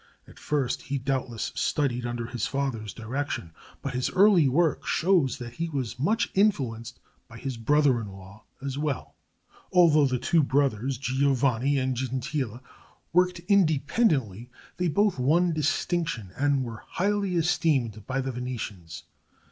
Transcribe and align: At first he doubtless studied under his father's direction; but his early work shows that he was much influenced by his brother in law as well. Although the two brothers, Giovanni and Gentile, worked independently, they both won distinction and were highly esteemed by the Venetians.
At 0.27 0.39
first 0.39 0.81
he 0.89 0.97
doubtless 0.97 1.51
studied 1.53 2.07
under 2.07 2.25
his 2.25 2.47
father's 2.47 2.91
direction; 2.91 3.51
but 3.83 3.93
his 3.93 4.09
early 4.09 4.49
work 4.49 4.83
shows 4.87 5.37
that 5.37 5.53
he 5.53 5.69
was 5.69 5.99
much 5.99 6.31
influenced 6.33 6.99
by 7.27 7.37
his 7.37 7.55
brother 7.55 8.01
in 8.01 8.07
law 8.07 8.45
as 8.63 8.79
well. 8.79 9.15
Although 9.71 10.07
the 10.07 10.17
two 10.17 10.41
brothers, 10.41 10.97
Giovanni 10.97 11.77
and 11.77 11.93
Gentile, 11.95 12.63
worked 13.13 13.41
independently, 13.41 14.49
they 14.77 14.87
both 14.87 15.19
won 15.19 15.53
distinction 15.53 16.31
and 16.35 16.63
were 16.63 16.83
highly 16.87 17.35
esteemed 17.35 18.07
by 18.07 18.21
the 18.21 18.31
Venetians. 18.31 19.03